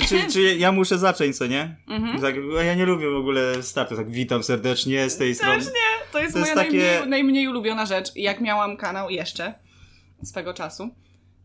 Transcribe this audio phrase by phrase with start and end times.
[0.00, 1.76] czy, czy, czy ja muszę zacząć, co nie?
[1.88, 2.20] Mhm.
[2.20, 5.56] Tak, ja nie lubię w ogóle startu, tak witam serdecznie z tej strony.
[5.58, 8.16] Też nie, to jest To jest moja takie- najmniej, najmniej ulubiona rzecz.
[8.16, 9.54] Jak miałam kanał jeszcze
[10.22, 10.90] swego czasu,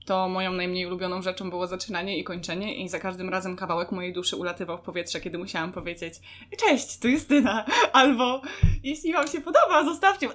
[0.06, 4.14] to moją najmniej ulubioną rzeczą było zaczynanie i kończenie i za każdym razem kawałek mojej
[4.14, 6.14] duszy ulatywał w powietrze, kiedy musiałam powiedzieć
[6.58, 8.42] Cześć, tu Justyna, albo
[8.84, 10.28] jeśli wam się podoba, zostawcie...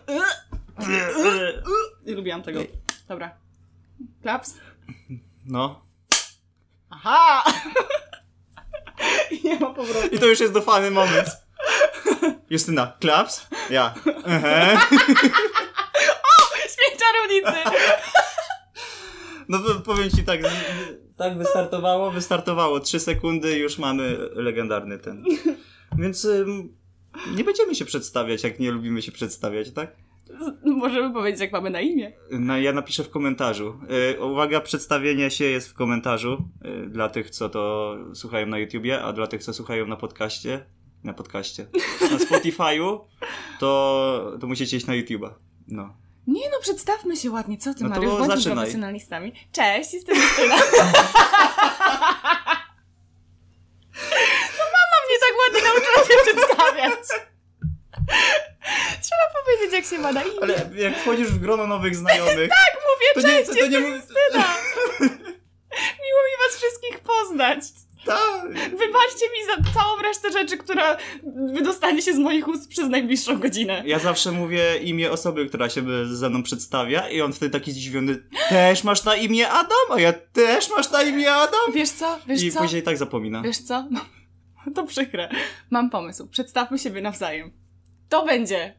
[2.07, 2.61] I lubiłam tego.
[3.09, 3.31] Dobra.
[4.23, 4.55] Klaps.
[5.47, 5.83] No.
[6.91, 7.43] Aha!
[9.43, 10.09] I nie ma powrotu.
[10.13, 11.29] I to już jest dofany moment.
[12.51, 13.47] Justyna, klaps?
[13.71, 13.95] Ja.
[14.27, 14.79] Ehe.
[16.73, 17.71] Śmiech czarownicy!
[19.49, 20.41] No powiem ci tak,
[21.17, 22.81] tak wystartowało, wystartowało.
[22.81, 25.25] Trzy sekundy już mamy legendarny ten.
[25.99, 26.27] Więc
[27.35, 29.97] nie będziemy się przedstawiać, jak nie lubimy się przedstawiać, tak?
[30.65, 32.13] Możemy powiedzieć, jak mamy na imię.
[32.31, 33.79] No, ja napiszę w komentarzu.
[34.17, 36.45] Y, uwaga, przedstawienie się jest w komentarzu
[36.85, 40.67] y, dla tych, co to słuchają na YouTubie, a dla tych, co słuchają na podcaście,
[41.05, 41.67] na podcaście,
[42.11, 43.01] na Spotify'u,
[43.61, 45.35] to, to musicie iść na YouTuba.
[45.69, 45.97] No.
[46.27, 48.13] Nie no, przedstawmy się ładnie, co ty, No Mariusz?
[48.13, 48.57] Bądźmy zaczynaj.
[48.57, 49.33] profesjonalistami.
[49.53, 50.57] Cześć, jestem Justyna.
[54.59, 57.05] no mama mnie tak ładnie nauczyła się przedstawiać.
[59.07, 60.39] Trzeba powiedzieć, jak się ma na imię.
[60.43, 63.81] Ale jak wchodzisz w grono nowych znajomych, Tak mówię, to nie, cześć, to, to nie
[63.81, 64.03] mówię...
[65.81, 67.59] Miło mi was wszystkich poznać.
[68.07, 68.43] Tak.
[68.55, 70.97] Wybaczcie mi za całą resztę rzeczy, która
[71.55, 73.83] wydostanie się z moich ust przez najbliższą godzinę.
[73.87, 78.23] Ja zawsze mówię imię osoby, która się ze mną przedstawia i on wtedy taki zdziwiony,
[78.49, 81.73] też masz na imię Adam, a ja też masz na imię Adam.
[81.75, 82.19] Wiesz co?
[82.27, 82.61] Wiesz I co?
[82.61, 83.43] później tak zapomina.
[83.43, 83.85] Wiesz co?
[83.91, 84.01] No,
[84.75, 85.29] to przykre.
[85.71, 86.29] Mam pomysł.
[86.29, 87.53] Przedstawmy siebie nawzajem.
[88.09, 88.75] To będzie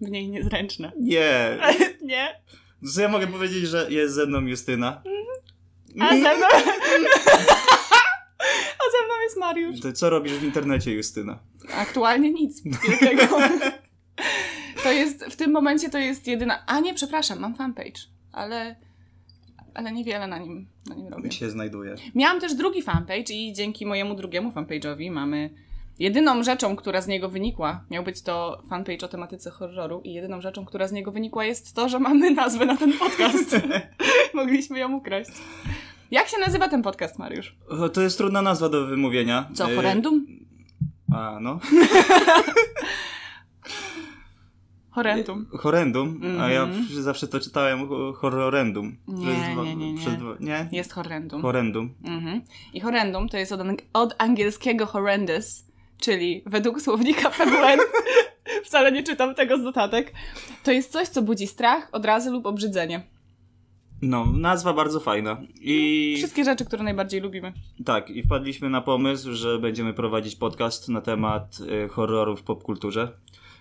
[0.00, 0.92] mniej niezręczne.
[1.00, 1.58] Nie.
[2.02, 2.40] Nie?
[2.94, 5.02] Co ja mogę powiedzieć, że jest ze mną Justyna?
[6.00, 6.46] A ze mną...
[8.80, 9.80] A ze mną jest Mariusz.
[9.80, 11.38] To co robisz w internecie, Justyna?
[11.74, 13.22] Aktualnie nic wielkiego.
[14.82, 16.66] To jest, w tym momencie to jest jedyna...
[16.66, 18.00] A nie, przepraszam, mam fanpage.
[18.32, 18.76] Ale...
[19.74, 21.32] Ale niewiele na nim, na nim robię.
[21.32, 21.94] się znajduje.
[22.14, 25.50] Miałam też drugi fanpage i dzięki mojemu drugiemu fanpage'owi mamy
[26.00, 30.40] jedyną rzeczą, która z niego wynikła, miał być to fanpage o tematyce horroru i jedyną
[30.40, 33.56] rzeczą, która z niego wynikła jest to, że mamy nazwę na ten podcast.
[34.34, 35.30] Mogliśmy ją ukraść.
[36.10, 37.56] Jak się nazywa ten podcast, Mariusz?
[37.68, 39.48] O, To jest trudna nazwa do wymówienia.
[39.54, 40.26] Co, Y, horrendum?
[41.14, 41.58] A, no.
[44.90, 45.46] Horrendum.
[45.58, 47.02] Horrendum, a ja Mhm.
[47.02, 48.96] zawsze to czytałem ho- horrorendum.
[49.08, 49.98] Nie, jest dwa- nie, nie, nie.
[50.00, 50.68] Przez dwa, nie?
[50.72, 51.42] Jest horrendum.
[51.42, 51.94] Horrendum.
[52.04, 52.40] Mhm.
[52.74, 55.64] I horrendum to jest od, ang- od angielskiego horrendous,
[56.00, 57.80] czyli według słownika PWN,
[58.64, 60.12] wcale nie czytam tego z notatek,
[60.64, 63.02] to jest coś, co budzi strach, odrazy lub obrzydzenie.
[64.02, 65.42] No, nazwa bardzo fajna.
[65.60, 67.52] I Wszystkie rzeczy, które najbardziej lubimy.
[67.84, 73.12] tak, i wpadliśmy na pomysł, że będziemy prowadzić podcast na temat y, horrorów w popkulturze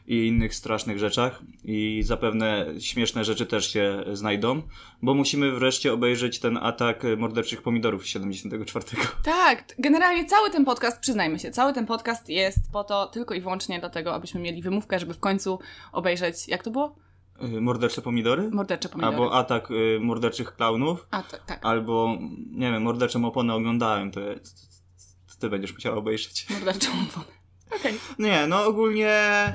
[0.09, 1.42] i innych strasznych rzeczach.
[1.64, 4.62] I zapewne śmieszne rzeczy też się znajdą,
[5.02, 8.86] bo musimy wreszcie obejrzeć ten atak morderczych pomidorów z 74.
[9.24, 13.42] Tak, generalnie cały ten podcast, przyznajmy się, cały ten podcast jest po to tylko i
[13.42, 15.59] wyłącznie dlatego, abyśmy mieli wymówkę, żeby w końcu
[15.92, 16.96] obejrzeć, jak to było?
[17.44, 18.50] Y, Mordercze pomidory?
[18.52, 19.16] Mordercze pomidory.
[19.16, 21.08] Albo atak y, morderczych klaunów.
[21.12, 21.66] A, tak, tak.
[21.66, 22.18] Albo,
[22.52, 24.40] nie wiem, morderczą oponę oglądałem, to, to,
[25.28, 26.48] to ty będziesz musiała obejrzeć.
[26.50, 27.39] Morderczą oponę.
[27.75, 27.94] Okej.
[28.19, 29.53] Nie, no ogólnie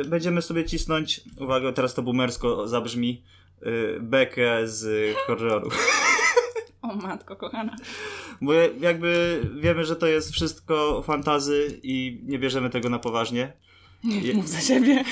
[0.00, 3.22] y, będziemy sobie cisnąć, uwaga, teraz to boomersko zabrzmi,
[3.66, 5.70] y, bekę z horroru.
[6.82, 7.76] O matko kochana.
[8.40, 13.52] Bo jakby wiemy, że to jest wszystko fantazy i nie bierzemy tego na poważnie.
[14.04, 15.04] Nie mów za siebie.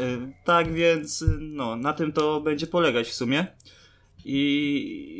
[0.00, 3.46] Y, tak więc, no, na tym to będzie polegać w sumie.
[4.24, 4.36] I,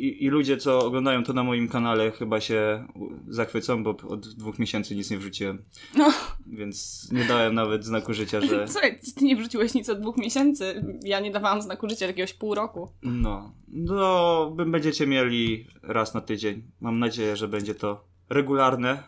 [0.00, 2.84] i, I ludzie, co oglądają to na moim kanale, chyba się
[3.28, 5.62] zachwycą, bo od dwóch miesięcy nic nie wrzuciłem.
[5.96, 6.12] No.
[6.46, 8.68] Więc nie dałem nawet znaku życia, że.
[8.72, 10.84] Słuchaj, ty nie wrzuciłeś nic od dwóch miesięcy.
[11.02, 12.88] Ja nie dawałam znaku życia jakiegoś pół roku.
[13.02, 16.62] No, no, będziecie mieli raz na tydzień.
[16.80, 19.02] Mam nadzieję, że będzie to regularne.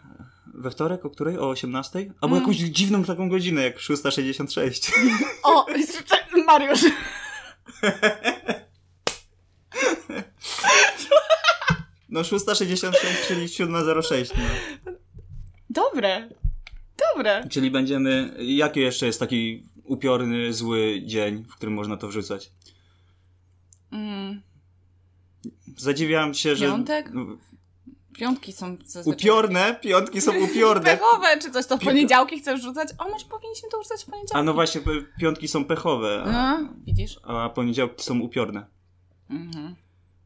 [0.54, 1.38] We wtorek, o której?
[1.38, 1.98] O 18?
[2.20, 2.38] Albo Mm.
[2.40, 4.92] jakąś dziwną taką godzinę, jak 6.66.
[5.42, 5.66] O,
[6.46, 6.84] Mariusz.
[12.12, 14.30] No 6.66, czyli 7.06.
[14.36, 14.92] No.
[15.70, 16.28] Dobre.
[17.14, 17.48] Dobre.
[17.50, 18.34] Czyli będziemy...
[18.38, 22.52] Jaki jeszcze jest taki upiorny, zły dzień, w którym można to wrzucać?
[23.92, 24.42] Mm,
[25.76, 26.66] Zadziwiam się, że...
[26.66, 27.12] Piątek?
[28.18, 29.20] piątki są zazwyczaj.
[29.20, 29.78] Upiorne?
[29.82, 30.90] Piątki są upiorne.
[30.96, 32.88] Pechowe czy coś, to w poniedziałki chcesz rzucać?
[32.98, 34.38] O, może powinniśmy to rzucać w poniedziałki.
[34.38, 34.80] A no właśnie,
[35.20, 37.20] piątki są pechowe, a, A, widzisz?
[37.22, 38.66] a poniedziałki są upiorne.
[39.30, 39.76] Mhm.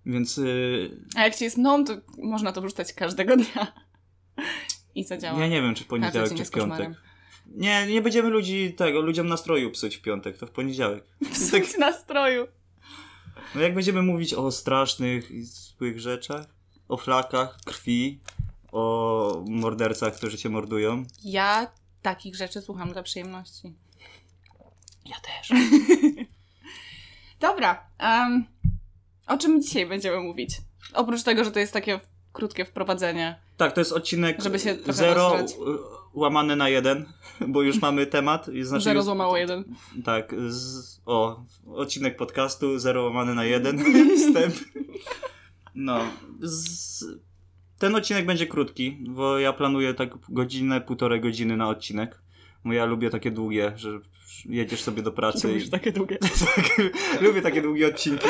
[0.06, 3.72] Więc y, A jak ci jest mną, to można to wrzucać każdego dnia.
[4.94, 5.40] I zadziała.
[5.40, 6.90] ja nie wiem, czy w poniedziałek, czy w piątek.
[7.46, 11.04] Nie, nie będziemy ludzi tego, ludziom nastroju psuć w piątek, to w poniedziałek.
[11.22, 12.46] Tak, Psuć nastroju.
[13.54, 16.46] no jak będziemy mówić o strasznych i złych rzeczach,
[16.88, 18.20] o flakach, krwi,
[18.72, 21.04] o mordercach, którzy cię mordują.
[21.24, 21.70] Ja
[22.02, 23.72] takich rzeczy słucham dla przyjemności.
[25.06, 25.50] Ja też.
[27.40, 27.86] Dobra.
[27.98, 28.44] em,
[29.26, 30.50] o czym dzisiaj będziemy mówić?
[30.94, 32.00] Oprócz tego, że to jest takie
[32.32, 33.40] krótkie wprowadzenie.
[33.56, 35.56] Tak, to jest odcinek Żeby się trochę 0 rozgrzać.
[36.14, 37.06] łamane na 1,
[37.48, 38.46] bo już mamy temat.
[38.62, 39.64] Znaczy Zero już- złamało jeden.
[40.04, 43.78] Tak, z, o, odcinek podcastu 0 łamane na 1,
[44.18, 44.54] wstęp.
[45.74, 46.00] No,
[46.40, 47.04] z,
[47.78, 52.22] ten odcinek będzie krótki, bo ja planuję tak godzinę, półtorej godziny na odcinek.
[52.64, 54.00] Bo ja lubię takie długie, że
[54.44, 56.18] jedziesz sobie do pracy Lubisz i takie długie.
[56.56, 56.80] tak,
[57.20, 58.26] lubię takie długie odcinki,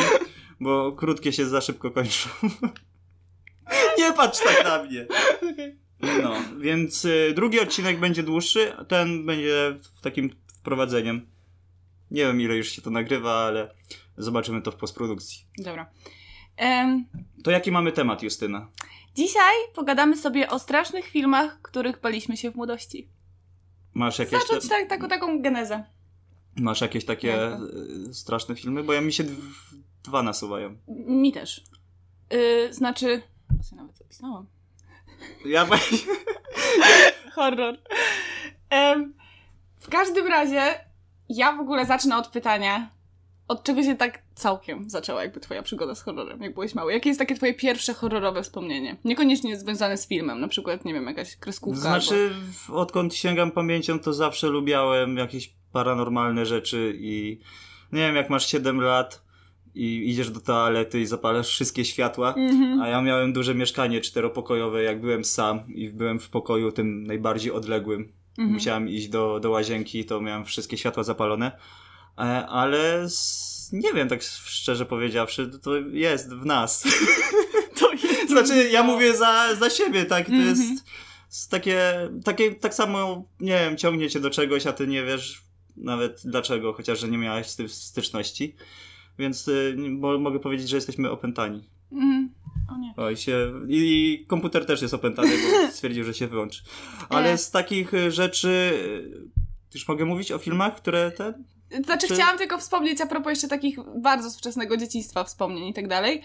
[0.60, 2.28] bo krótkie się za szybko kończą.
[3.98, 5.06] Nie patrz tak na mnie.
[6.22, 10.30] No, więc y, drugi odcinek będzie dłuższy, a ten będzie w takim
[10.60, 11.26] wprowadzeniem.
[12.10, 13.74] Nie wiem ile już się to nagrywa, ale
[14.16, 15.44] zobaczymy to w postprodukcji.
[15.58, 15.90] Dobra.
[17.44, 18.68] To jaki mamy temat, Justyna?
[19.14, 23.08] dzisiaj pogadamy sobie o strasznych filmach, których baliśmy się w młodości.
[23.94, 25.84] Masz jakieś, te, Zacząć tak, taką, taką genezę.
[26.56, 27.56] masz jakieś takie
[28.10, 28.82] y, straszne filmy?
[28.82, 29.24] Bo ja mi się
[30.06, 30.76] dwa nasuwają.
[30.88, 31.64] Mi też.
[32.30, 33.22] Yy, znaczy...
[33.56, 34.46] Ja sobie nawet zapisałam.
[35.44, 35.66] Ja
[37.34, 37.78] Horror.
[38.70, 39.14] Em,
[39.80, 40.62] w każdym razie,
[41.28, 42.90] ja w ogóle zacznę od pytania,
[43.48, 46.92] od czego się tak całkiem zaczęła jakby twoja przygoda z horrorem, jak byłeś mały?
[46.92, 48.96] Jakie jest takie twoje pierwsze horrorowe wspomnienie?
[49.04, 53.98] Niekoniecznie związane z filmem, na przykład, nie wiem, jakaś kreskówka Znaczy, w- odkąd sięgam pamięcią,
[53.98, 57.40] to zawsze lubiałem jakieś paranormalne rzeczy i
[57.92, 59.25] nie wiem, jak masz 7 lat
[59.76, 62.34] i idziesz do toalety i zapalasz wszystkie światła.
[62.34, 62.80] Mhm.
[62.80, 67.52] a ja miałem duże mieszkanie czteropokojowe, jak byłem sam i byłem w pokoju tym najbardziej
[67.52, 68.12] odległym.
[68.38, 68.54] Mhm.
[68.54, 71.52] Musiałem iść do, do łazienki, to miałem wszystkie światła zapalone.
[72.18, 73.06] E, Ale
[73.72, 76.84] nie wiem, tak szczerze powiedziawszy, to jest w nas.
[77.80, 78.28] To jest...
[78.32, 80.26] Znaczy, ja mówię za, za siebie, tak?
[80.26, 80.48] To Mhm.
[80.48, 85.42] jest takie, takie, tak samo, nie wiem, ciągnie cię do czegoś, a ty nie wiesz
[85.76, 88.56] nawet dlaczego, chociaż, że nie miałeś z tym styczności.
[89.18, 91.64] Więc y, mo, mogę powiedzieć, że jesteśmy opętani.
[91.92, 92.30] Mhm.
[92.74, 92.94] O nie.
[92.96, 93.76] Oj, się, i,
[94.22, 96.62] I komputer też jest opętany, bo stwierdził, że się wyłączy.
[97.08, 97.38] Ale Nie.
[97.38, 101.34] z takich y, rzeczy, y, już mogę mówić o filmach, które te...
[101.84, 105.74] Znaczy, Czy- chciałam tylko wspomnieć a propos jeszcze takich bardzo z wczesnego dzieciństwa, wspomnień i
[105.74, 106.22] tak dalej.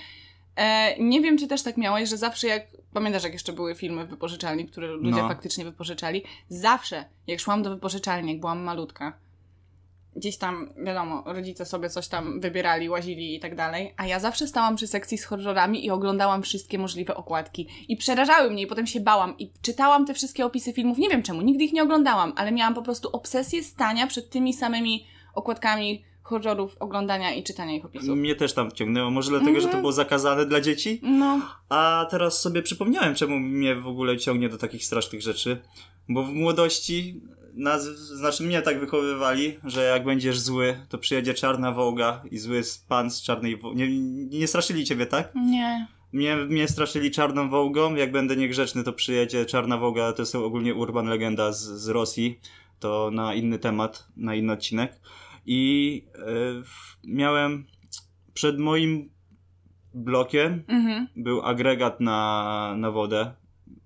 [0.56, 2.68] E, nie wiem, czy też tak miałeś, że zawsze jak.
[2.94, 5.28] Pamiętasz, jak jeszcze były filmy w wypożyczalni, które ludzie No.
[5.28, 6.24] faktycznie wypożyczali?
[6.50, 9.14] Zawsze, jak szłam do wypożyczalni, jak byłam malutka,
[10.16, 14.48] gdzieś tam, wiadomo, rodzice sobie coś tam wybierali, łazili i tak dalej, a ja zawsze
[14.48, 17.68] stałam przy sekcji z horrorami i oglądałam wszystkie możliwe okładki.
[17.90, 20.98] I przerażały mnie, i potem się bałam, i czytałam te wszystkie opisy filmów.
[20.98, 24.54] Nie wiem czemu, nigdy ich nie oglądałam, ale miałam po prostu obsesję stania przed tymi
[24.54, 25.06] samymi
[25.36, 28.18] okładkami horrorów, oglądania i czytania ich opisów.
[28.18, 29.82] Mnie też tam ciągnęło, może dlatego, że to Mhm.
[29.82, 31.00] było zakazane dla dzieci?
[31.04, 35.62] No, A teraz sobie przypomniałem, czemu mnie w ogóle ciągnie do takich strasznych rzeczy.
[36.10, 37.22] Bo w młodości
[37.54, 42.62] nas, znaczy mnie tak wychowywali, że jak będziesz zły, to przyjedzie czarna wołga i zły
[42.88, 43.78] pan z czarnej wołgi.
[43.78, 45.36] Nie, nie straszyli ciebie, tak?
[45.36, 45.88] nie.
[46.14, 50.76] Mnie, mnie straszyli czarną wołgą, jak będę niegrzeczny, to przyjedzie czarna wołga, to jest ogólnie
[50.76, 52.40] urban legenda z, z Rosji,
[52.80, 55.00] to na inny temat, na inny odcinek.
[55.46, 56.22] I e,
[57.04, 57.66] miałem
[58.34, 59.10] przed moim
[59.94, 61.08] blokiem Mhm.
[61.16, 63.32] był agregat na, na wodę.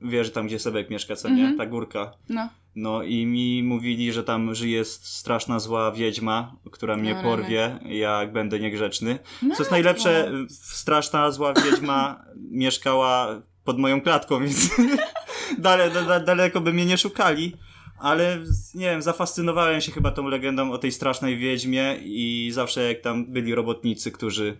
[0.02, 1.42] Wiesz, tam gdzie Sebek mieszka, co nie?
[1.42, 1.58] Mhm.
[1.58, 2.12] Ta górka.
[2.30, 2.50] No.
[2.76, 8.32] No i mi mówili, że tam żyje straszna zła wiedźma, która mnie No, porwie, jak
[8.32, 9.20] będę niegrzeczny.
[9.40, 9.62] Co Matko.
[9.62, 14.70] jest najlepsze, straszna zła wiedźma mieszkała pod moją klatką, więc
[15.58, 17.54] dale, da, da, daleko by mnie nie szukali.
[18.00, 18.40] Ale
[18.74, 23.26] nie wiem, zafascynowałem się chyba tą legendą o tej strasznej wiedźmie i zawsze jak tam
[23.26, 24.58] byli robotnicy, którzy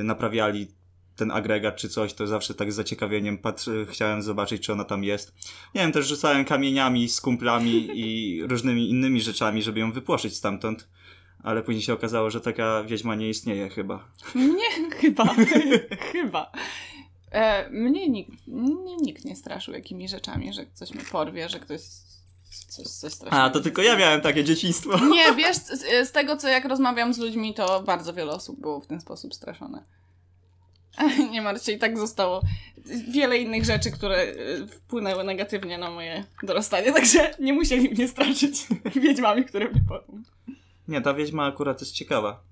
[0.00, 0.68] y, naprawiali
[1.18, 3.38] ten agregat czy coś, to zawsze tak z zaciekawieniem
[3.88, 5.34] chciałem zobaczyć, czy ona tam jest.
[5.74, 10.88] Nie wiem, też rzucałem kamieniami z kumplami i różnymi innymi rzeczami, żeby ją wypłoszyć stamtąd.
[11.42, 14.08] Ale później się okazało, że taka wiedźma nie istnieje chyba.
[14.34, 15.34] Nie, chyba.
[16.12, 16.52] chyba.
[17.30, 21.80] E, mnie nikt, mnie nikt nie straszył jakimi rzeczami, że ktoś mnie porwie, że ktoś
[22.68, 23.36] coś, coś strasznego.
[23.36, 25.06] A, to tylko ja miałem takie dzieciństwo.
[25.06, 28.80] Nie, wiesz, z, z tego co jak rozmawiam z ludźmi, to bardzo wiele osób było
[28.80, 29.84] w ten sposób straszone.
[31.32, 32.42] Nie martw się, i tak zostało
[33.08, 38.66] wiele innych rzeczy, które e, wpłynęły negatywnie na moje dorastanie, także nie musieli mnie straszyć
[39.02, 40.22] wiedźmami, które mnie porwą.
[40.88, 42.42] Nie, ta wiedźma akurat jest ciekawa.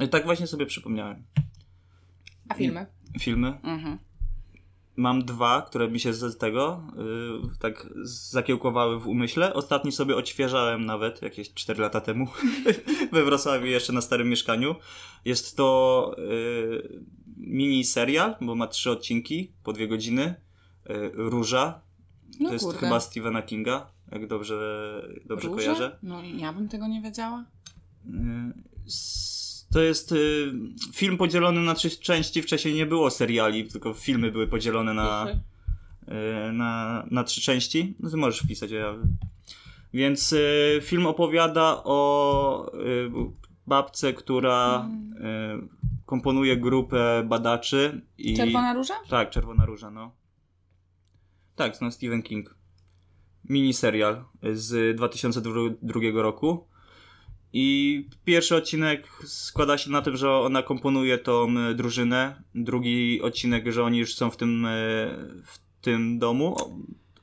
[0.00, 1.24] I tak właśnie sobie przypomniałem.
[2.48, 2.86] A filmy?
[3.20, 3.48] Filmy.
[3.48, 3.98] Mhm.
[4.96, 9.54] Mam dwa, które mi się z tego yy, tak zakiełkowały w umyśle.
[9.54, 12.26] Ostatni sobie odświeżałem nawet jakieś 4 lata temu
[13.12, 14.74] we Wrocławiu jeszcze na starym mieszkaniu.
[15.24, 17.00] Jest to yy,
[17.36, 20.34] mini serial, bo ma trzy odcinki po dwie godziny.
[20.88, 21.80] Yy, Róża.
[22.40, 22.80] No to jest kurde.
[22.80, 24.56] chyba Stephena Kinga, jak dobrze,
[25.26, 25.56] dobrze Róże?
[25.64, 25.98] kojarzę.
[26.02, 27.44] No ja bym tego nie wiedziała.
[28.86, 30.52] S- To jest y,
[30.94, 32.42] film podzielony na trzy części.
[32.42, 35.26] Wcześniej nie było seriali, tylko filmy były podzielone na,
[36.52, 37.94] na, na trzy części.
[38.00, 38.94] No ty możesz wpisać, a ja...
[39.92, 43.10] Więc y, film opowiada o y,
[43.66, 44.88] babce, która
[45.64, 48.06] y, komponuje grupę badaczy.
[48.18, 48.36] I...
[48.36, 48.94] Czerwona róża?
[49.08, 50.12] Tak, Czerwona Róża, no.
[51.56, 52.54] Tak, no Stephen King.
[53.48, 56.66] Miniserial z 2002 roku.
[57.52, 62.42] I pierwszy odcinek składa się na tym, że ona komponuje tą e, drużynę.
[62.54, 64.70] Drugi odcinek, że oni już są w tym, e,
[65.44, 66.56] w tym domu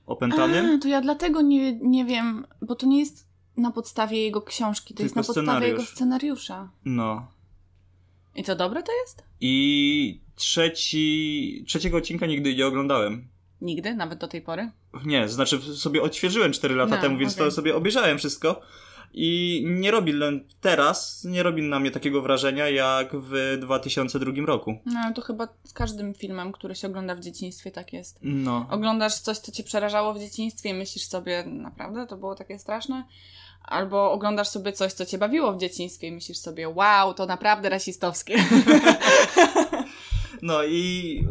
[0.05, 0.75] opętanym.
[0.75, 4.93] A, to ja dlatego nie, nie wiem, bo to nie jest na podstawie jego książki,
[4.93, 6.69] to Tylko jest na podstawie jego scenariusza.
[6.85, 7.27] No.
[8.35, 9.23] I co, dobre to jest?
[9.41, 13.27] I trzeci, trzeciego odcinka nigdy nie oglądałem.
[13.61, 14.71] Nigdy, nawet do tej pory.
[15.05, 17.45] Nie, znaczy sobie odświeżyłem 4 lata No, temu, więc okej.
[17.45, 18.61] to sobie obejrzałem wszystko.
[19.13, 20.13] I nie robi
[20.61, 24.79] teraz, nie robi na mnie takiego wrażenia jak w 2002 roku.
[24.85, 28.19] No to chyba z każdym filmem, który się ogląda w dzieciństwie tak jest.
[28.21, 28.67] No.
[28.69, 33.03] Oglądasz coś, co cię przerażało w dzieciństwie i myślisz sobie, naprawdę to było takie straszne?
[33.63, 37.69] Albo oglądasz sobie coś, co cię bawiło w dzieciństwie i myślisz sobie, wow, to naprawdę
[37.69, 38.35] rasistowskie.
[40.41, 41.23] No i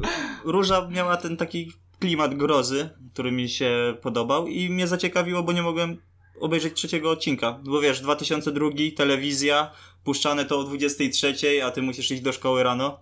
[0.45, 5.63] Róża miała ten taki klimat grozy, który mi się podobał i mnie zaciekawiło, bo nie
[5.63, 5.97] mogłem
[6.41, 7.61] obejrzeć trzeciego odcinka.
[7.65, 9.71] Bo wiesz, 2002, telewizja,
[10.05, 13.01] puszczane to o 23, a ty musisz iść do szkoły rano,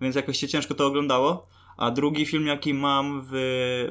[0.00, 1.46] więc jakoś się ciężko to oglądało.
[1.76, 3.32] A drugi film, jaki mam w,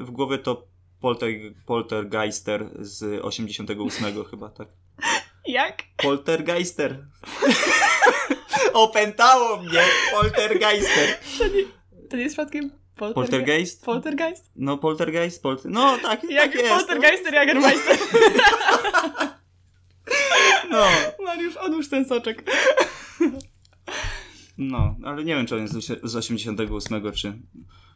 [0.00, 0.66] w głowie, to
[1.00, 1.28] Polter,
[1.66, 4.68] Poltergeister z 88 chyba, tak.
[5.46, 5.82] Jak?
[5.96, 7.04] Poltergeister.
[8.72, 9.80] Opętało mnie
[10.12, 11.18] Poltergeister.
[12.10, 13.84] To nie jest przypadkiem polterge- Poltergeist?
[13.84, 14.50] poltergeist?
[14.56, 15.70] No, poltergeist, polter...
[15.70, 16.74] No, tak, Jak tak jest.
[16.74, 17.96] poltergeister Jagermeister.
[20.70, 20.86] No,
[21.24, 22.50] Mariusz, odłóż ten soczek.
[24.58, 27.38] No, ale nie wiem, czy on jest z 88, czy...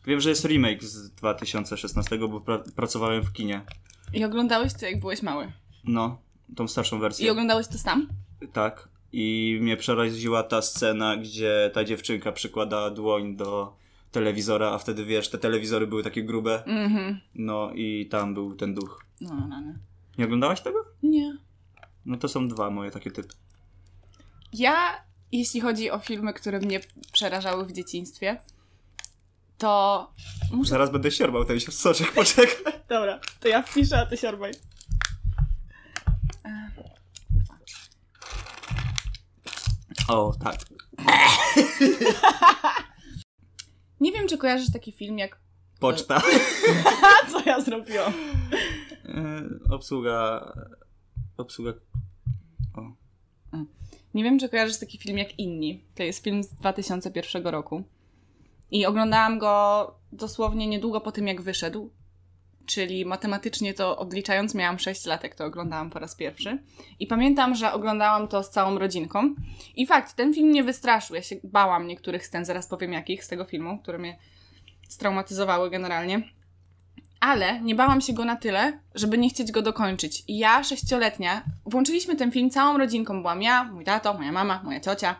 [0.06, 3.60] Wiem, że jest remake z 2016, bo pra- pracowałem w kinie.
[4.14, 5.52] I oglądałeś to, jak byłeś mały.
[5.84, 6.18] No,
[6.56, 7.32] tą starszą I wersję.
[7.32, 8.08] oglądałeś to sam?
[8.52, 8.88] Tak.
[9.12, 13.76] I mnie przeraziła ta scena, gdzie ta dziewczynka przykłada dłoń do
[14.12, 16.64] telewizora, a wtedy, wiesz, te telewizory były takie grube.
[16.64, 17.20] Mhm.
[17.34, 19.04] No i tam był ten duch.
[19.20, 19.72] No, no, no.
[20.18, 20.84] Nie oglądałaś tego?
[21.02, 21.36] Nie.
[22.06, 23.34] No to są dwa moje takie typy.
[24.52, 24.74] Ja,
[25.32, 26.80] jeśli chodzi o filmy, które mnie
[27.12, 28.40] przerażały w dzieciństwie,
[29.58, 30.12] to
[30.52, 30.70] muszę...
[30.70, 32.72] Zaraz będę siorbał ten soczek, poczekaj.
[32.88, 34.52] Dobra, to ja wpiszę, a ty siorbaj.
[40.08, 40.56] O, tak.
[44.00, 45.40] Nie wiem, czy kojarzysz taki film jak...
[45.80, 46.22] Poczta.
[47.32, 48.12] Co ja zrobiłam?
[49.04, 50.52] E, obsługa...
[51.36, 51.72] Obsługa...
[52.74, 52.92] O.
[54.14, 55.84] Nie wiem, czy kojarzysz taki film jak Inni.
[55.94, 57.82] To jest film z 2001 roku.
[58.70, 61.90] I oglądałam go dosłownie niedługo po tym, jak wyszedł.
[62.66, 66.58] Czyli matematycznie to odliczając, miałam 6 lat, jak to oglądałam po raz pierwszy.
[67.00, 69.34] I pamiętam, że oglądałam to z całą rodzinką.
[69.76, 71.16] I fakt, ten film mnie wystraszył.
[71.16, 74.18] Ja się bałam niektórych scen, zaraz powiem jakich z tego filmu, które mnie
[74.88, 76.22] straumatyzowały generalnie.
[77.22, 80.24] Ale nie bałam się go na tyle, żeby nie chcieć go dokończyć.
[80.28, 83.20] I ja, sześcioletnia, włączyliśmy ten film całą rodzinką.
[83.20, 85.16] Byłam ja, mój tato, moja mama, moja ciocia.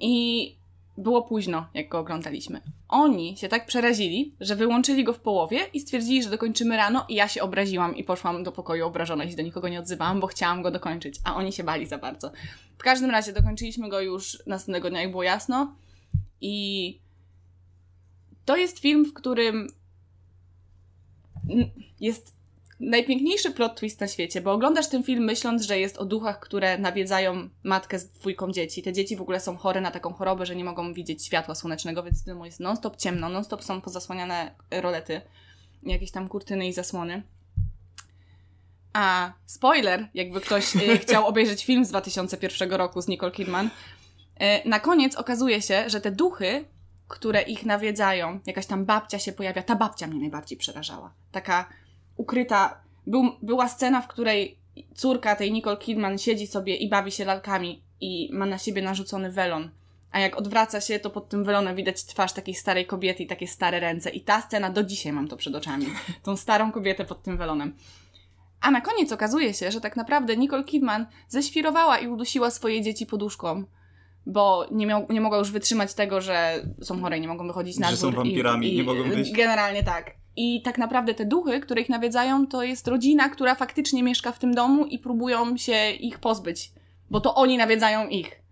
[0.00, 0.56] I
[0.98, 2.60] było późno, jak go oglądaliśmy.
[2.88, 7.14] Oni się tak przerazili, że wyłączyli go w połowie i stwierdzili, że dokończymy rano i
[7.14, 10.26] ja się obraziłam i poszłam do pokoju obrażona i się do nikogo nie odzywałam, bo
[10.26, 12.32] chciałam go dokończyć, a oni się bali za bardzo.
[12.78, 15.74] W każdym razie dokończyliśmy go już następnego dnia, jak było jasno
[16.40, 16.98] i
[18.44, 19.68] to jest film, w którym
[22.00, 22.38] jest
[22.80, 26.78] najpiękniejszy plot twist na świecie, bo oglądasz ten film myśląc, że jest o duchach, które
[26.78, 28.82] nawiedzają matkę z dwójką dzieci.
[28.82, 32.02] Te dzieci w ogóle są chore na taką chorobę, że nie mogą widzieć światła słonecznego,
[32.02, 35.20] więc w domu jest non-stop ciemno, non-stop są pozasłaniane rolety,
[35.82, 37.22] jakieś tam kurtyny i zasłony.
[38.92, 44.68] A spoiler, jakby ktoś y, chciał obejrzeć film z 2001 roku z Nicole Kidman, y,
[44.68, 46.64] na koniec okazuje się, że te duchy,
[47.08, 51.12] które ich nawiedzają, jakaś tam babcia się pojawia, ta babcia mnie najbardziej przerażała.
[51.32, 51.68] Taka
[52.16, 52.80] ukryta.
[53.06, 54.58] Był, była scena, w której
[54.94, 59.32] córka tej Nicole Kidman siedzi sobie i bawi się lalkami i ma na siebie narzucony
[59.32, 59.70] welon.
[60.12, 63.46] A jak odwraca się, to pod tym welonem widać twarz takiej starej kobiety i takie
[63.46, 64.10] stare ręce.
[64.10, 65.86] I ta scena do dzisiaj mam to przed oczami.
[66.22, 67.76] Tą starą kobietę pod tym welonem.
[68.60, 73.06] A na koniec okazuje się, że tak naprawdę Nicole Kidman ześwirowała i udusiła swoje dzieci
[73.06, 73.64] poduszką,
[74.28, 77.78] bo nie, miał, nie mogła już wytrzymać tego, że są chore i nie mogą wychodzić
[77.78, 78.24] na Że są dwór.
[78.26, 79.32] i- wampirami, i, nie mogą wyjść.
[79.32, 80.10] Generalnie tak.
[80.36, 84.38] I tak naprawdę te duchy, które ich nawiedzają, to jest rodzina, która faktycznie mieszka w
[84.38, 86.72] tym domu i próbują się ich pozbyć,
[87.10, 88.42] bo to oni nawiedzają ich.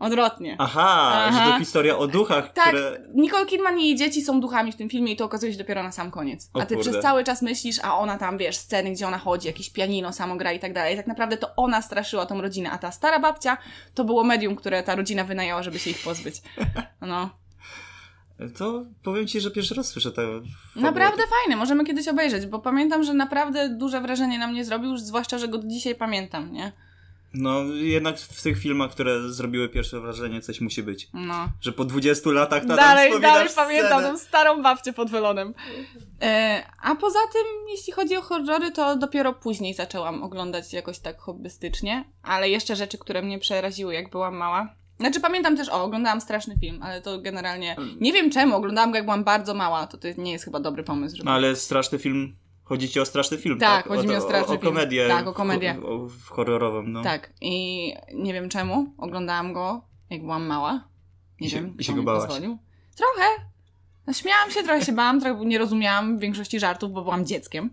[0.00, 0.56] Odwrotnie.
[0.58, 1.46] Aha, Aha.
[1.46, 3.00] że to historia o duchach, Tak, które...
[3.14, 5.82] Nicole Kidman i jej dzieci są duchami w tym filmie i to okazuje się dopiero
[5.82, 6.50] na sam koniec.
[6.54, 6.90] O A ty kurde.
[6.90, 10.36] przez cały czas myślisz, a ona tam, wiesz, sceny, gdzie ona chodzi, jakieś pianino samo
[10.36, 10.96] gra i tak dalej.
[10.96, 13.56] Tak naprawdę to ona straszyła tą rodzinę, a ta stara babcia
[13.94, 16.36] to było medium, które ta rodzina wynajęła, żeby się ich pozbyć.
[17.00, 17.30] No.
[18.58, 20.22] To powiem ci, że pierwszy raz słyszę te.
[20.76, 25.38] Naprawdę fajne, możemy kiedyś obejrzeć, bo pamiętam, że naprawdę duże wrażenie na mnie zrobił, zwłaszcza,
[25.38, 26.72] że go do dzisiaj pamiętam, nie?
[27.38, 31.08] No, jednak w tych filmach, które zrobiły pierwsze wrażenie, coś musi być.
[31.12, 31.48] No.
[31.60, 33.66] Że po 20 latach nadal dalej, dalej scenę.
[33.66, 35.54] pamiętam tą starą babcię pod welonem.
[36.22, 41.20] E, a poza tym, jeśli chodzi o horrory, to dopiero później zaczęłam oglądać jakoś tak
[41.20, 44.74] hobbystycznie, ale jeszcze rzeczy, które mnie przeraziły, jak byłam mała.
[45.00, 48.96] Znaczy pamiętam też, o, oglądałam straszny film, ale to generalnie, nie wiem czemu, oglądałam go
[48.96, 51.26] jak byłam bardzo mała, to, to nie jest chyba dobry pomysł, żeby...
[51.26, 52.36] No ale straszny film...
[52.68, 53.92] Chodzi ci o straszny film, Tak, tak?
[53.96, 54.74] chodzi mi o straszny o, film.
[54.74, 55.08] komedię.
[55.08, 55.74] Tak, o komedię.
[55.80, 57.02] W, o, horrorową, no.
[57.02, 60.88] Tak, i nie wiem czemu, oglądałam go jak byłam mała.
[61.40, 62.26] Nie I się- wiem, i się go bałaś.
[62.26, 62.58] pozwolił.
[62.96, 63.28] Trochę.
[64.06, 67.70] No, śmiałam się, trochę się bałam, trochę nie rozumiałam większości żartów, bo byłam dzieckiem.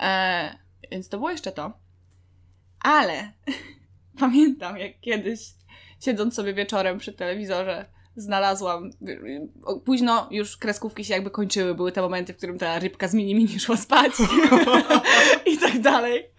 [0.00, 0.58] E,
[0.90, 1.72] więc to było jeszcze to.
[2.80, 3.32] Ale
[4.20, 5.40] pamiętam, jak kiedyś,
[6.04, 7.86] siedząc sobie wieczorem przy telewizorze,
[8.18, 8.90] znalazłam.
[9.08, 9.48] y,
[9.84, 11.74] Późno już kreskówki się jakby kończyły.
[11.74, 14.12] Były te momenty, w którym ta rybka z mini mini szła spać
[15.52, 16.30] i tak dalej.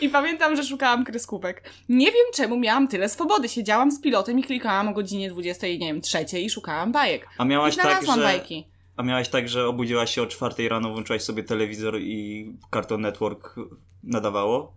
[0.00, 1.70] I pamiętam, że szukałam kreskówek.
[1.88, 3.48] Nie wiem czemu miałam tyle swobody.
[3.48, 7.26] Siedziałam z pilotem i klikałam o godzinie 20, nie wiem, trzeciej i szukałam bajek.
[7.38, 8.24] A I miałaś tak, znalazłam że...
[8.24, 8.66] bajki.
[8.96, 13.56] A miałaś tak, że obudziłaś się o czwartej rano, włączyłaś sobie telewizor i Cartoon Network
[14.04, 14.72] nadawało?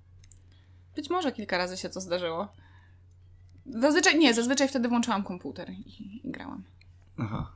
[0.96, 2.48] Być może kilka razy się to zdarzyło.
[3.66, 6.64] Zazwyczaj, nie, zazwyczaj wtedy włączyłam komputer i, i grałam.
[7.20, 7.52] Aha.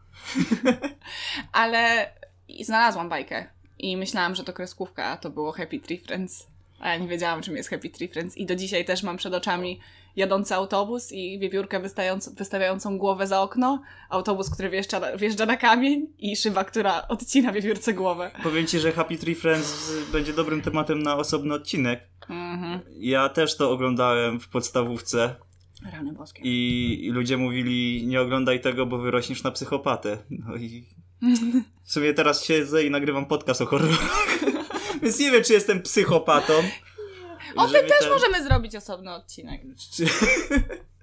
[1.51, 2.11] Ale
[2.47, 3.45] i znalazłam bajkę
[3.79, 6.47] i myślałam, że to kreskówka, a to było Happy Tree Friends.
[6.79, 8.37] A ja nie wiedziałam, czym jest Happy Tree Friends.
[8.37, 9.79] I do dzisiaj też mam przed oczami
[10.15, 11.81] jadący autobus i wiewiórkę
[12.37, 17.51] wystawiającą głowę za okno, autobus, który wjeżdża na, wjeżdża na kamień i szyba, która odcina
[17.51, 18.31] wiewiórce głowę.
[18.43, 21.99] Powiem ci, że Happy Tree Friends będzie dobrym tematem na osobny odcinek.
[22.29, 22.79] Mhm.
[22.97, 25.35] Ja też to oglądałem w podstawówce
[25.91, 26.41] Rany boskie.
[26.43, 30.17] i i ludzie mówili nie oglądaj tego, bo wyrośniesz na psychopatę.
[30.29, 30.85] No i
[31.83, 34.27] w sumie teraz siedzę i nagrywam podcast o horrorach.
[35.01, 36.53] Więc nie wiem, czy jestem psychopatą.
[37.55, 39.61] O tym też ten- możemy zrobić osobny odcinek.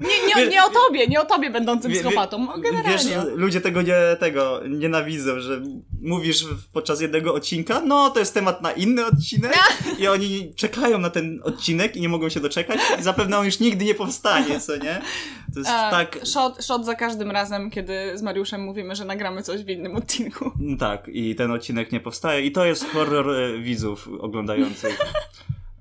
[0.01, 2.91] Nie, nie, nie o tobie, nie o tobie będącym Wie- psychopatą, generalnie.
[2.91, 5.63] Wiesz, ludzie tego nie tego nienawidzą, że
[6.03, 9.57] mówisz podczas jednego odcinka, no to jest temat na inny odcinek
[9.99, 13.61] i oni czekają na ten odcinek i nie mogą się doczekać i zapewne on już
[13.61, 15.03] nigdy nie powstanie, co nie?
[15.55, 16.19] To jest A, tak...
[16.25, 20.51] shot, shot za każdym razem, kiedy z Mariuszem mówimy, że nagramy coś w innym odcinku.
[20.79, 25.05] Tak, i ten odcinek nie powstaje i to jest horror e, widzów oglądających e,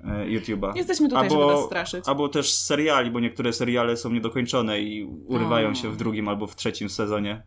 [0.06, 0.76] YouTube'a.
[0.76, 2.08] Jesteśmy tutaj, żeby was straszyć.
[2.08, 5.74] Albo też seriali, bo niektóre seriale są niedokończone i urywają O.
[5.76, 7.44] się w drugim albo w trzecim sezonie.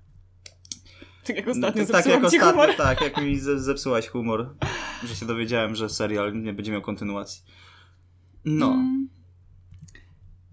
[1.26, 2.74] Tak jak ostatnio No, tak jak ostatnio, humor.
[2.76, 4.54] tak, jak mi ze- zepsułaś humor,
[5.04, 7.42] że się dowiedziałem, że serial nie będzie miał kontynuacji.
[8.44, 8.66] No.
[8.66, 9.08] Mm.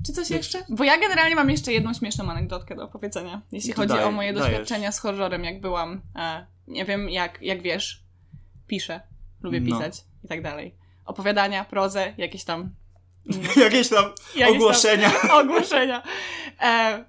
[0.06, 0.66] Czy coś jeszcze?
[0.70, 4.34] Bo ja generalnie mam jeszcze jedną śmieszną anegdotkę do opowiedzenia, jeśli chodzi daj- o moje
[4.34, 4.50] dajesz.
[4.50, 6.02] doświadczenia z horrorem, jak byłam.
[6.16, 8.04] E, nie wiem, jak, jak wiesz,
[8.68, 9.02] piszę,
[9.44, 9.66] lubię No.
[9.66, 10.76] pisać i tak dalej.
[11.06, 12.70] Opowiadania, prozę, jakieś tam
[13.64, 15.12] Jakieś tam Jakieś tam- ogłoszenia.
[15.42, 16.04] ogłoszenia.
[16.62, 17.06] E,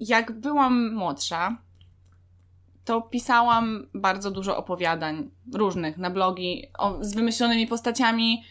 [0.00, 1.56] jak byłam młodsza,
[2.84, 8.44] to pisałam bardzo dużo opowiadań różnych na blogi o, z wymyślonymi postaciami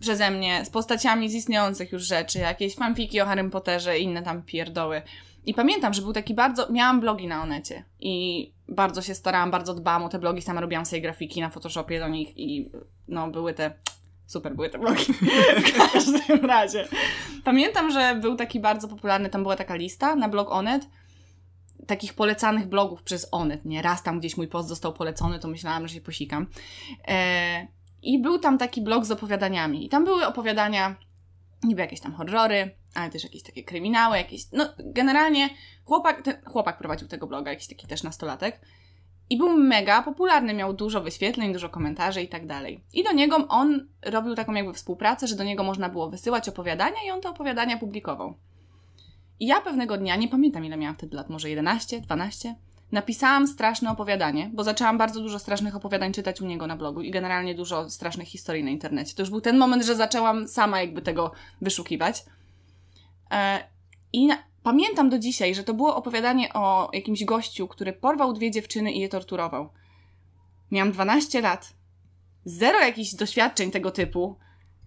[0.00, 4.22] przeze mnie, z postaciami z istniejących już rzeczy, jakieś fanfiki o Harrym Potterze i inne
[4.22, 5.02] tam pierdoły.
[5.46, 6.72] I pamiętam, że był taki bardzo...
[6.72, 10.86] Miałam blogi na Onecie i bardzo się starałam, bardzo dbałam o te blogi, sama robiłam
[10.86, 12.70] sobie grafiki na Photoshopie do nich i
[13.08, 13.72] no były te...
[14.26, 15.04] Super były te blogi.
[15.66, 16.88] w każdym razie.
[17.44, 20.88] Pamiętam, że był taki bardzo popularny, tam była taka lista na blog Onet,
[21.86, 23.82] takich polecanych blogów przez Onet, nie?
[23.82, 26.46] Raz tam gdzieś mój post został polecony, to myślałam, że się posikam.
[27.08, 27.66] E,
[28.02, 29.86] I był tam taki blog z opowiadaniami.
[29.86, 30.96] I tam były opowiadania,
[31.62, 34.52] niby jakieś tam horrory, ale też jakieś takie kryminały, jakieś...
[34.52, 35.50] No, generalnie
[35.84, 38.60] chłopak, ten, chłopak prowadził tego bloga, jakiś taki też nastolatek.
[39.30, 42.84] I był mega popularny, miał dużo wyświetleń, dużo komentarzy i tak dalej.
[42.92, 46.96] I do niego on robił taką jakby współpracę, że do niego można było wysyłać opowiadania
[47.06, 48.34] i on te opowiadania publikował.
[49.40, 52.54] I ja pewnego dnia, nie pamiętam ile miałam wtedy lat, może 11, 12,
[52.92, 57.10] napisałam straszne opowiadanie, bo zaczęłam bardzo dużo strasznych opowiadań czytać u niego na blogu i
[57.10, 59.14] generalnie dużo strasznych historii na internecie.
[59.14, 62.24] To już był ten moment, że zaczęłam sama jakby tego wyszukiwać.
[63.34, 63.68] E,
[64.12, 68.50] I na, pamiętam do dzisiaj, że to było opowiadanie o jakimś gościu, który porwał dwie
[68.50, 69.68] dziewczyny i je torturował.
[70.70, 71.74] Miałam 12 lat.
[72.44, 74.38] Zero jakichś doświadczeń tego typu.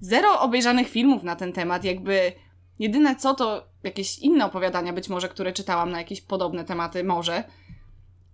[0.02, 1.84] Zero obejrzanych filmów na ten temat.
[1.84, 2.32] Jakby
[2.80, 7.44] jedyne co to jakieś inne opowiadania być może, które czytałam na jakieś podobne tematy, może.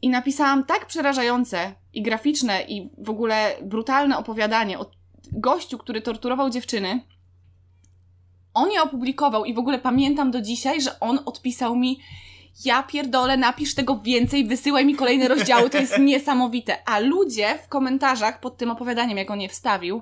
[0.01, 4.91] I napisałam tak przerażające i graficzne i w ogóle brutalne opowiadanie o
[5.31, 7.01] gościu, który torturował dziewczyny.
[8.53, 11.99] On je opublikował i w ogóle pamiętam do dzisiaj, że on odpisał mi
[12.65, 16.77] ja pierdolę, napisz tego więcej, wysyłaj mi kolejne rozdziały, to jest niesamowite.
[16.85, 20.01] A ludzie w komentarzach pod tym opowiadaniem, jak on je wstawił,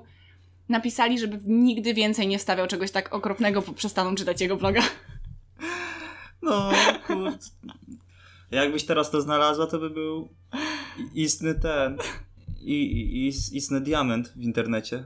[0.68, 4.82] napisali, żeby nigdy więcej nie wstawiał czegoś tak okropnego, bo przestaną czytać jego bloga.
[6.42, 6.70] No,
[7.06, 7.38] kurde.
[8.50, 10.28] Jakbyś teraz to znalazła, to by był
[11.14, 11.98] istny ten.
[12.60, 15.04] I, i, istny diament w internecie.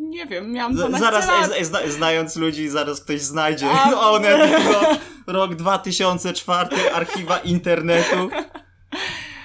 [0.00, 1.50] Nie wiem, miałam 12 Zaraz, lat.
[1.58, 3.66] e, zna, znając ludzi, zaraz ktoś znajdzie.
[3.70, 8.30] A, No, one tylko rok 2004, archiwa internetu.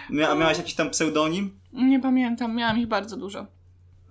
[0.10, 1.60] Mia, miałaś jakiś tam pseudonim?
[1.74, 3.46] Nie pamiętam, miałam ich bardzo dużo.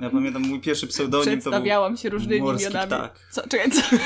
[0.00, 2.86] Ja pamiętam, mój pierwszy pseudonim to był Przedstawiałam się różnymi Morski imionami.
[2.86, 3.18] Ptak.
[3.30, 3.48] Co?
[3.48, 3.80] Czekaj, co?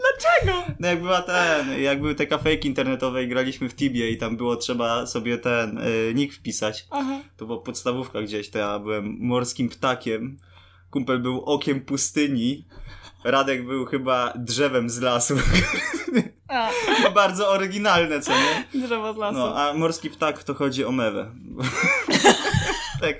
[0.00, 0.72] Dlaczego?
[0.80, 4.36] No jak była ten, jak były te kafejki internetowe i graliśmy w Tibie i tam
[4.36, 6.86] było trzeba sobie ten y, nick wpisać.
[6.90, 7.18] Aha.
[7.36, 10.38] To była podstawówka gdzieś, to ja byłem morskim ptakiem.
[10.90, 12.64] Kumpel był okiem pustyni.
[13.24, 15.34] Radek był chyba drzewem z lasu.
[16.48, 16.70] A,
[17.14, 18.80] Bardzo oryginalne, co nie?
[18.86, 19.38] drzewo z lasu.
[19.38, 21.34] No, a morski ptak to chodzi o mewę.
[23.00, 23.16] tak.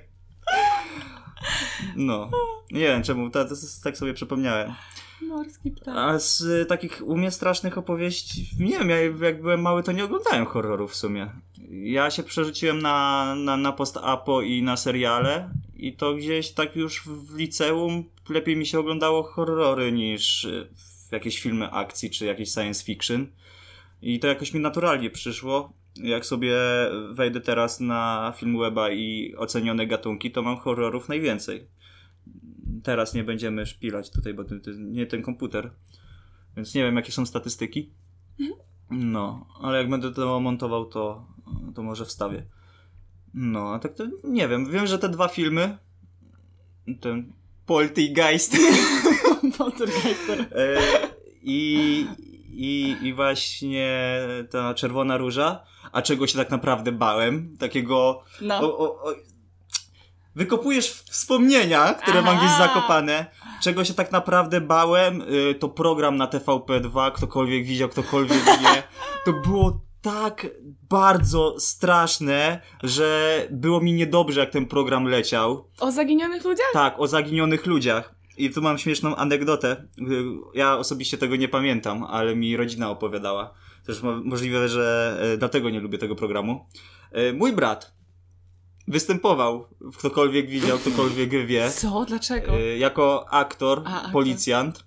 [1.97, 2.31] No.
[2.71, 3.55] Nie wiem czemu, to, to,
[3.85, 4.75] tak sobie przypomniałem.
[5.23, 5.95] Morski ptak.
[5.97, 9.93] A z y, takich u mnie strasznych opowieści, nie wiem, ja jak byłem mały, to
[9.93, 11.31] nie oglądałem horrorów w sumie.
[11.71, 17.03] Ja się przerzuciłem na, na, na post-apo i na seriale i to gdzieś tak już
[17.07, 20.69] w liceum lepiej mi się oglądało horrory niż y,
[21.13, 23.27] jakieś filmy akcji czy jakieś science fiction.
[24.03, 25.73] I to jakoś mi naturalnie przyszło.
[25.97, 26.57] Jak sobie
[27.11, 31.67] wejdę teraz na Filmweba i ocenione gatunki, to mam horrorów najwięcej.
[32.83, 35.71] Teraz nie będziemy szpilać tutaj, bo to, to nie ten komputer.
[36.57, 37.91] Więc nie wiem, jakie są statystyki.
[38.91, 41.27] No, ale jak będę to montował, to,
[41.75, 42.47] to może wstawię.
[43.35, 44.71] No, a tak to nie wiem.
[44.71, 45.79] Wiem, że te dwa filmy,
[47.01, 47.33] ten
[47.67, 48.57] Poltergeist
[49.59, 50.41] Poltergeister.
[50.41, 50.79] e,
[51.43, 52.07] i,
[52.51, 53.99] i, i właśnie
[54.51, 58.61] ta Czerwona Róża, a czego się tak naprawdę bałem, takiego No.
[58.61, 59.15] o, o, o,
[60.35, 62.45] wykopujesz wspomnienia, które mam Aha.
[62.47, 63.27] gdzieś zakopane.
[63.63, 68.83] Czego się tak naprawdę bałem, y, to program na TVP2, ktokolwiek widział, ktokolwiek wie.
[69.25, 70.47] To było tak
[70.91, 75.69] bardzo straszne, że było mi niedobrze, jak ten program leciał.
[75.81, 76.67] O zaginionych ludziach?
[76.73, 78.15] Tak, o zaginionych ludziach.
[78.37, 79.73] I tu mam śmieszną anegdotę.
[79.99, 80.05] Y,
[80.55, 83.55] Ja osobiście tego nie pamiętam, ale mi rodzina opowiadała.
[83.87, 86.67] Też mo- możliwe, że e, dlatego nie lubię tego programu.
[87.35, 87.93] Mój brat
[88.89, 89.67] występował,
[89.99, 92.05] ktokolwiek widział, ktokolwiek wie, Co?
[92.05, 92.53] Dlaczego?
[92.53, 94.13] e, jako aktor, A, aktor.
[94.13, 94.85] policjant,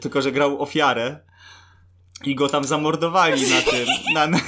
[0.00, 1.18] tylko że grał ofiarę.
[2.24, 3.86] I go tam zamordowali na tym.
[4.14, 4.38] Na, na,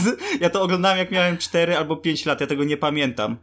[0.40, 3.36] ja to oglądałem jak miałem 4 albo 5 lat, ja tego nie pamiętam.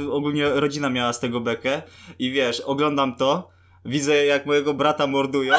[0.00, 1.82] Y, Ogólnie rodzina miała z tego bekę
[2.18, 3.50] i wiesz, oglądam to,
[3.84, 5.54] widzę jak mojego brata mordują,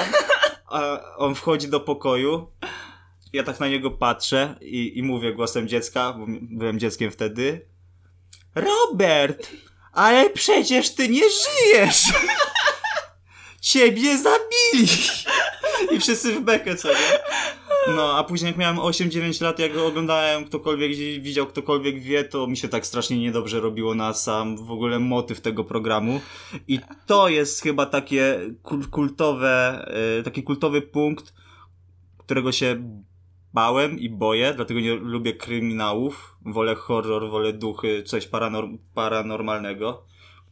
[0.68, 2.48] a on wchodzi do pokoju,
[3.34, 7.66] ja tak na niego patrzę i, i mówię głosem dziecka, bo byłem dzieckiem wtedy.
[8.56, 9.52] Robert,
[9.94, 12.04] ale przecież ty nie żyjesz!
[13.62, 14.88] Ciebie zabili!
[15.92, 17.20] I wszyscy w bekę, co nie?
[17.96, 22.48] No, a później jak miałem 8-9 lat, jak go oglądałem, ktokolwiek widział, ktokolwiek wie, to
[22.48, 26.22] mi się tak strasznie niedobrze robiło na sam w ogóle motyw tego programu.
[26.68, 29.86] I to jest chyba takie kul- kultowe,
[30.20, 31.34] e, taki kultowy punkt,
[32.18, 32.84] którego się
[33.54, 36.36] bałem i boję, dlatego nie lubię kryminałów.
[36.46, 40.06] Wolę horror, wolę duchy, coś paranor- paranormalnego,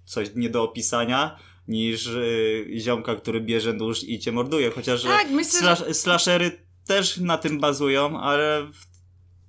[0.05, 4.71] coś nie do opisania, niż y, ziomka, który bierze nóż i cię morduje.
[4.71, 8.67] Chociaż Tak, myślę, że- slash, slashery też na tym bazują, ale,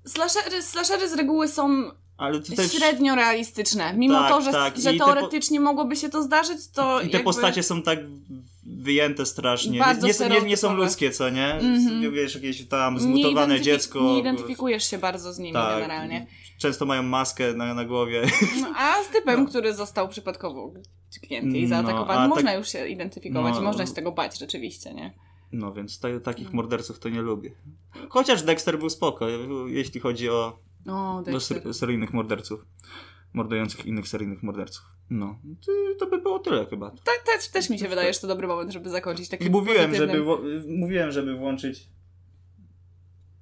[0.05, 1.91] Slashery, slashery z reguły są
[2.47, 3.93] tutaj średnio realistyczne.
[3.97, 4.77] Mimo Tak, to, że, tak.
[4.77, 7.23] że po- teoretycznie mogłoby się to zdarzyć, to I te jakby...
[7.23, 7.99] postacie są tak
[8.63, 9.79] wyjęte strasznie.
[9.79, 11.53] Bardzo nie, nie, nie, nie są ludzkie, co nie?
[11.53, 12.01] Mhm.
[12.01, 14.01] Nie wiesz, jakieś tam nie zmutowane identyfi- dziecko.
[14.01, 16.27] Nie identyfikujesz się bardzo z nimi tak, generalnie.
[16.57, 18.21] Często mają maskę na, na głowie.
[18.61, 19.49] No, a z typem, No.
[19.49, 20.73] który został przypadkowo
[21.13, 23.61] tknięty i No, zaatakowany, a można tak- już się identyfikować no.
[23.61, 25.13] można się tego bać rzeczywiście, nie?
[25.51, 27.51] No więc ta, takich morderców to nie lubię.
[28.09, 29.27] Chociaż Dexter był spoko,
[29.67, 31.23] jeśli chodzi o, O,
[31.69, 32.65] o seryjnych morderców.
[33.33, 34.83] Mordujących innych seryjnych morderców.
[35.13, 35.39] No,
[35.99, 36.89] to, by było tyle chyba.
[36.89, 39.95] Tak, też, też mi się wydaje, że to dobry moment, żeby zakończyć taki I mówiłem,
[39.95, 40.79] żeby, pozytywnym.
[40.79, 41.87] mówiłem, żeby włączyć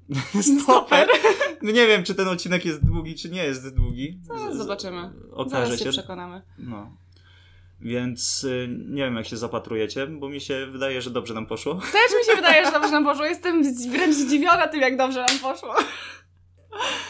[0.64, 1.08] stoper.
[1.62, 4.20] No nie wiem, czy ten odcinek jest długi, czy nie jest długi.
[4.52, 5.10] Z- zobaczymy.
[5.32, 5.90] Okaże Zaraz się się.
[5.92, 6.42] przekonamy.
[6.58, 6.98] No.
[7.82, 11.76] Więc y, nie wiem, jak się zapatrujecie, bo mi się wydaje, że dobrze nam poszło.
[12.00, 13.26] Też mi się wydaje, że dobrze nam poszło.
[13.26, 15.76] Jestem wręcz zdziwiona tym, jak dobrze nam poszło.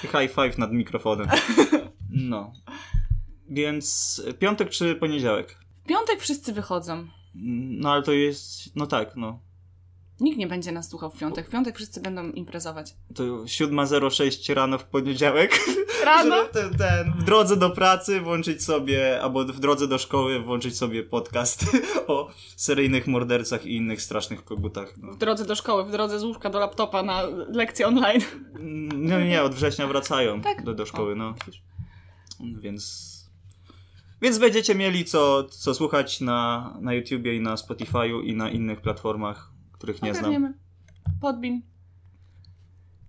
[0.01, 1.27] High five nad mikrofonem.
[2.11, 2.53] No.
[3.49, 5.57] Więc piątek czy poniedziałek?
[5.83, 7.07] W piątek wszyscy wychodzą.
[7.35, 8.75] No ale to jest.
[8.75, 9.39] No tak, no.
[10.19, 11.47] Nikt nie będzie nas słuchał w piątek.
[11.47, 12.95] W piątek wszyscy będą imprezować.
[13.15, 15.59] To 7.06 rano w poniedziałek.
[16.05, 16.45] Rano?
[16.45, 21.03] Ten, ten, w drodze do pracy włączyć sobie, albo w drodze do szkoły włączyć sobie
[21.03, 21.65] podcast
[22.07, 24.93] o seryjnych mordercach i innych strasznych kogutach.
[24.97, 25.11] No.
[25.11, 28.21] W drodze do szkoły, w drodze z łóżka do laptopa na lekcję online.
[28.93, 30.63] No nie, od września wracają Tak.
[30.63, 31.33] do, do szkoły, O, no.
[32.39, 33.18] Więc.
[34.21, 38.81] Więc będziecie mieli co, co słuchać na, na YouTubie i na Spotify'u i na innych
[38.81, 40.25] platformach, których nie znam.
[40.25, 40.53] Ogarniemy.
[41.21, 41.61] Podbin.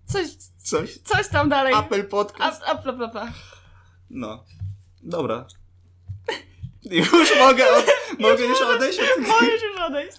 [0.04, 0.26] Coś,
[0.58, 0.98] Coś.
[0.98, 1.74] coś tam dalej.
[1.78, 2.62] Apple Podcast.
[2.62, 3.32] A, a, pla, pla, pla.
[4.10, 4.44] No.
[5.02, 5.46] Dobra.
[6.90, 7.86] Już mogę, od,
[8.18, 10.18] mogę już odejść od Możesz już odejść.